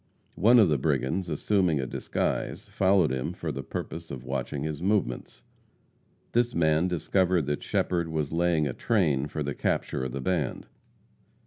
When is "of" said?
0.57-0.67, 4.09-4.25, 10.03-10.11